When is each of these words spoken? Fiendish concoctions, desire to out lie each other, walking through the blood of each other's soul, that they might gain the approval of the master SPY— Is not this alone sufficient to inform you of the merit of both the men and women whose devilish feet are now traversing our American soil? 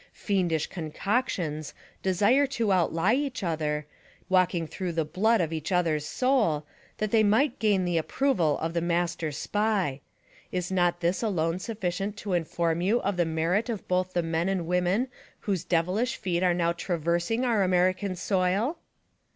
Fiendish 0.13 0.65
concoctions, 0.65 1.75
desire 2.01 2.47
to 2.47 2.71
out 2.73 2.91
lie 2.91 3.13
each 3.13 3.43
other, 3.43 3.85
walking 4.29 4.65
through 4.65 4.91
the 4.93 5.05
blood 5.05 5.39
of 5.39 5.53
each 5.53 5.71
other's 5.71 6.07
soul, 6.07 6.65
that 6.97 7.11
they 7.11 7.21
might 7.21 7.59
gain 7.59 7.85
the 7.85 7.99
approval 7.99 8.57
of 8.57 8.73
the 8.73 8.81
master 8.81 9.31
SPY— 9.31 10.01
Is 10.51 10.71
not 10.71 11.01
this 11.01 11.21
alone 11.21 11.59
sufficient 11.59 12.17
to 12.17 12.33
inform 12.33 12.81
you 12.81 12.99
of 13.03 13.15
the 13.15 13.25
merit 13.25 13.69
of 13.69 13.87
both 13.87 14.13
the 14.13 14.23
men 14.23 14.49
and 14.49 14.65
women 14.65 15.07
whose 15.41 15.63
devilish 15.63 16.15
feet 16.15 16.41
are 16.41 16.55
now 16.55 16.71
traversing 16.71 17.45
our 17.45 17.61
American 17.61 18.15
soil? 18.15 18.79